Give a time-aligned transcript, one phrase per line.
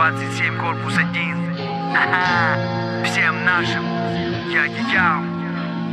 [0.00, 1.56] 27, корпус 1
[1.94, 3.84] Ага, всем нашим
[4.50, 5.22] Я-я-яу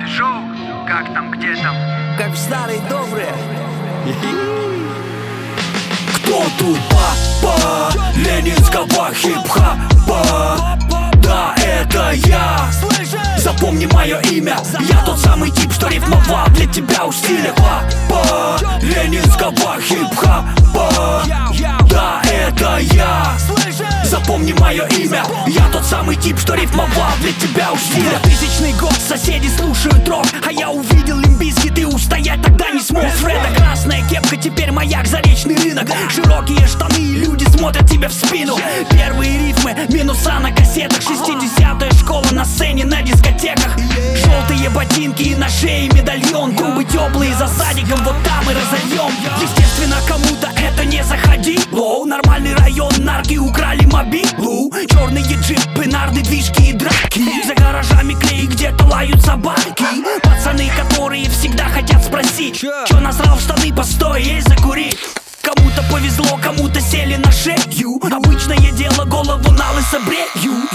[0.00, 0.40] Ты шоу?
[0.86, 1.74] Как там, где там?
[2.16, 3.34] Как в старые добрые
[6.14, 6.78] Кто тут
[7.42, 9.57] папа Ленинского хип-хапа?
[13.48, 14.58] Запомни мое имя.
[14.78, 21.22] Я тот самый тип, что рифмовал для тебя у стиля Папа Ленинского хип-хапа.
[21.88, 23.38] Да, это я.
[24.04, 25.24] Запомни мое имя.
[25.46, 30.26] Я тот самый тип, что рифмовал для тебя у стиля Тысячный год, соседи слушают рок
[30.46, 33.04] А я увидел лимбийский, ты устоять тогда не смог.
[33.04, 35.88] Фреда красная кепка, теперь маяк, заречный рынок.
[36.10, 38.56] Широкие штаны, и люди смотрят тебе в спину.
[38.90, 41.57] Первые рифмы, минуса на кассетах 60-я
[44.98, 46.54] ботинки и на шее медальон.
[46.54, 52.54] Трубы теплые за садиком, вот там и разольем Естественно, кому-то это не заходи Лоу, нормальный
[52.54, 54.72] район, нарки украли мобилу.
[54.90, 57.46] Черные джипы, нарды, движки и драки.
[57.46, 59.86] За гаражами клей, где-то лают собаки.
[60.22, 63.00] Пацаны, которые всегда хотят спросить Чё?
[63.00, 64.98] насрал в штаны, постой, есть закурить
[65.42, 68.00] Кому-то повезло, кому-то сели на шею.
[68.12, 70.68] Обычное дело, голову на лысо брею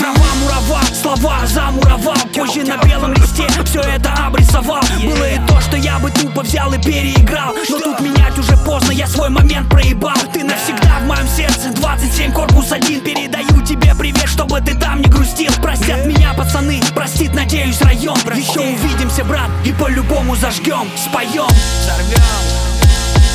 [1.04, 4.82] слова замуровал Позже на белом листе все это обрисовал.
[5.04, 7.54] Было и то, что я бы тупо взял и переиграл.
[7.70, 10.16] Но тут менять уже поздно, я свой момент проебал.
[10.32, 15.10] Ты навсегда в моем сердце 27, корпус 1 Передаю тебе привет, чтобы ты там не
[15.10, 15.52] грустил.
[15.62, 18.17] Простят меня пацаны, простит, надеюсь, район.
[18.36, 21.48] Еще увидимся, брат, и по-любому зажгем Споем,
[21.82, 22.22] взорвем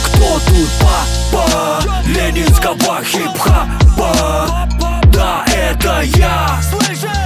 [0.05, 4.78] Кто тут папа Ленинского хип-хапа?
[5.19, 6.61] Да, это я.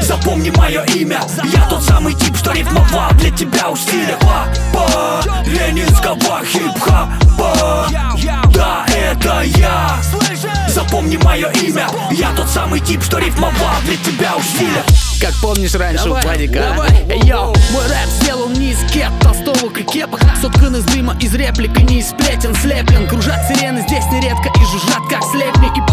[0.01, 1.21] Запомни мое имя.
[1.45, 3.11] Я тот самый тип, что рифмовал.
[3.19, 7.87] Для тебя у стиля Папа Ленинского хип-хапа
[8.55, 9.99] Да, это я.
[10.69, 11.87] Запомни мое имя.
[12.11, 13.53] Я тот самый тип, что рифмовал.
[13.85, 14.83] Для тебя у стиля
[15.21, 16.75] Как помнишь раньше у Владика
[17.11, 20.21] Эй, йоу, мой рэп сделал не из кеп, толстовок и кепок.
[20.41, 23.07] Соткан из дыма, из реплик и не из сплетен слеплен.
[23.07, 25.69] Кружат сирены здесь нередко и жужжат как слепни.
[25.77, 25.87] И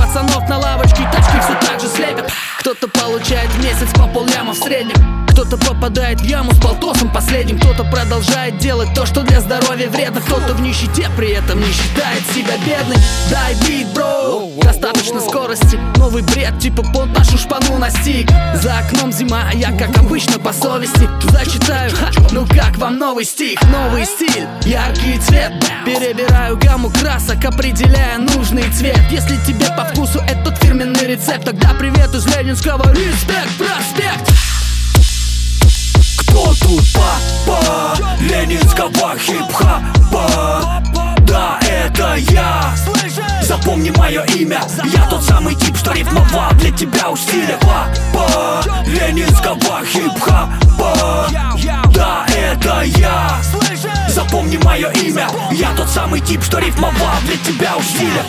[4.59, 5.19] среднем.
[5.29, 10.19] Кто-то попадает в яму с полтосом последним Кто-то продолжает делать то, что для здоровья вредно
[10.19, 12.99] Кто-то в нищете при этом не считает себя бедным.
[13.29, 19.43] Дай бит, бро, достаточно скорости Новый бред, типа понт нашу шпану настиг За окном зима,
[19.49, 21.09] а я как обычно по совести.
[21.31, 23.61] Зачитаю, ха, ну как вам новый стих?
[23.63, 25.53] Новый стиль, яркий цвет.
[25.85, 28.99] Перебираю гамму красок, определяя нужный цвет.
[29.09, 34.38] Если тебе по вкусу этот фирменный рецепт Тогда привет из Ленинского, респект, проспект
[36.39, 37.97] Кто тут папа.
[38.21, 40.81] Ленинского хип-хапа?
[41.27, 42.73] Да, это я.
[43.41, 44.61] Запомни мое имя.
[44.85, 48.63] Я тот самый тип, что рифмовал для тебя у стиля Папа.
[48.85, 51.27] Ленинского хип-хапа.
[51.93, 53.41] Да, это я.
[54.07, 55.27] Запомни мое имя.
[55.51, 58.23] Я тот самый тип, что рифмовал для тебя у стиля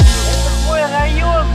[0.67, 1.47] Мой район,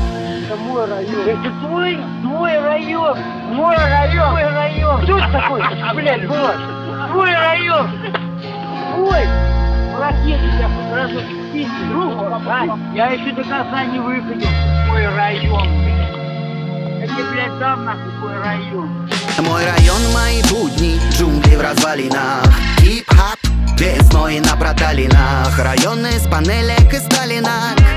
[0.45, 1.27] это мой район.
[1.27, 1.97] Это твой,
[2.35, 3.17] твой район,
[3.53, 5.03] мой район, мой район.
[5.03, 5.61] Кто это такой,
[5.95, 6.53] блядь, была?
[7.09, 7.89] Твой район,
[8.93, 9.27] твой.
[9.97, 11.21] Ракеты я сразу
[11.53, 12.77] пиздец, руку, а?
[12.93, 14.49] Я еще до конца не выходил.
[14.89, 17.09] Мой район, блядь.
[17.09, 19.09] Тебе, блядь, дам нахуй твой район.
[19.39, 22.45] Мой район, мои будни, джунгли в развалинах
[22.79, 23.37] Хип-хап,
[23.77, 27.94] весной на проталинах Районы с панелек и Сталина Кем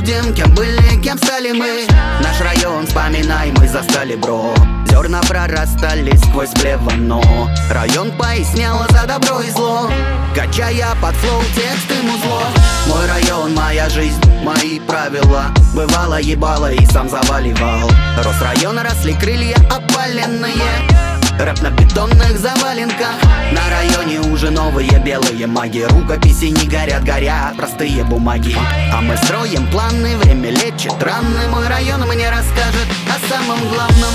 [0.00, 1.86] будем, кем были, кем стали мы.
[2.22, 4.54] Наш район, вспоминай, мы застали, бро.
[4.86, 7.22] Зерна прорастали сквозь плевано
[7.70, 9.90] Район пояснял за добро и зло.
[10.34, 12.42] Качая под флоу тексты музло.
[12.86, 15.46] Мой район, моя жизнь, мои правила.
[15.74, 17.90] Бывало ебало и сам заваливал.
[18.18, 21.09] Рос района, росли крылья опаленные
[21.40, 23.14] Рэп на бетонных заваленках.
[23.52, 25.86] На районе уже новые белые маги.
[25.88, 28.54] Рукописи не горят, горят простые бумаги.
[28.92, 31.48] А мы строим планы, время лечит раны.
[31.48, 34.12] Мой район мне расскажет о самом главном.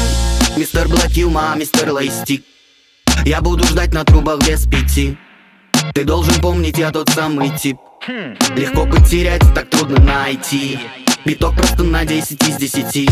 [0.56, 2.44] Мистер Блэк Юма, мистер Лейстик
[3.26, 5.18] Я буду ждать на трубах без пяти.
[5.96, 7.78] Ты должен помнить, я тот самый тип.
[8.56, 10.80] Легко потерять, так трудно найти
[11.26, 13.10] Биток просто на 10 из 10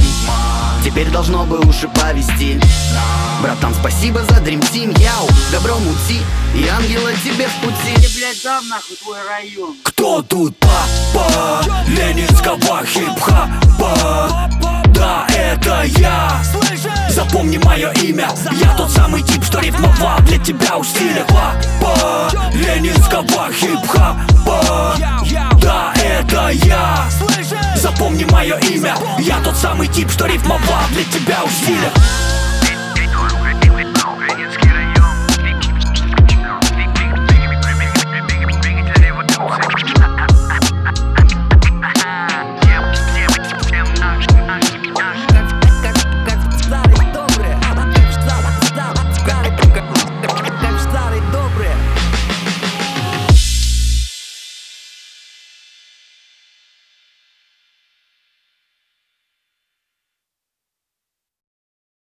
[0.84, 2.60] Теперь должно бы уши повести.
[3.42, 5.28] Братан, спасибо за Dream Team, яу.
[5.52, 6.22] Добро мути,
[6.54, 7.96] и ангела тебе в пути.
[7.96, 9.76] Тебе, блядь, дам нахуй твой район.
[9.84, 11.66] Кто тут папа?
[11.88, 14.50] Ленинского хип-хапа?
[14.94, 16.44] Да, это я.
[17.10, 18.30] Запомни мое имя.
[18.52, 21.54] Я тот самый тип, что рифмовал тебя уж стерегла
[22.54, 24.96] ленинского хип-хопа.
[25.62, 27.08] Да, это я.
[27.76, 28.96] Запомни мое имя.
[29.20, 31.92] Я тот самый тип, что рифмовал для тебя усилия